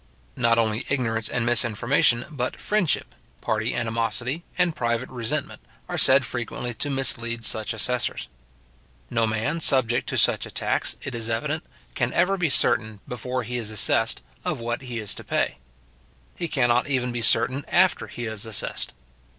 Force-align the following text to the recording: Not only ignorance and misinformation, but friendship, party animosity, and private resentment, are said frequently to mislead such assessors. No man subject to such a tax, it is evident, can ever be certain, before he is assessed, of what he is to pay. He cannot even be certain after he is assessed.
Not 0.35 0.57
only 0.57 0.83
ignorance 0.89 1.29
and 1.29 1.45
misinformation, 1.45 2.25
but 2.31 2.59
friendship, 2.59 3.13
party 3.39 3.75
animosity, 3.75 4.43
and 4.57 4.75
private 4.75 5.09
resentment, 5.11 5.61
are 5.87 5.95
said 5.95 6.25
frequently 6.25 6.73
to 6.73 6.89
mislead 6.89 7.45
such 7.45 7.71
assessors. 7.71 8.27
No 9.11 9.27
man 9.27 9.59
subject 9.59 10.09
to 10.09 10.17
such 10.17 10.47
a 10.47 10.49
tax, 10.49 10.95
it 11.03 11.13
is 11.13 11.29
evident, 11.29 11.63
can 11.93 12.11
ever 12.13 12.35
be 12.35 12.49
certain, 12.49 12.99
before 13.07 13.43
he 13.43 13.57
is 13.57 13.69
assessed, 13.69 14.23
of 14.43 14.59
what 14.59 14.81
he 14.81 14.97
is 14.97 15.13
to 15.13 15.23
pay. 15.23 15.59
He 16.35 16.47
cannot 16.47 16.87
even 16.87 17.11
be 17.11 17.21
certain 17.21 17.63
after 17.67 18.07
he 18.07 18.25
is 18.25 18.47
assessed. 18.47 18.93